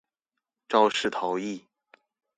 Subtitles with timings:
[0.67, 1.63] 肇事逃逸